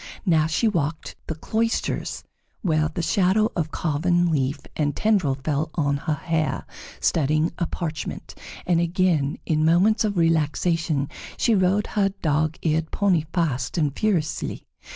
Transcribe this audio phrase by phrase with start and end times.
[0.25, 2.23] Now she walked the cloisters
[2.63, 6.65] where the shadow of carven leaf and tendril fell on her hair,
[6.99, 8.33] studying a parchment;
[8.65, 14.65] and again, in moments of relaxation, she rode her dog eared pony fast and furiously.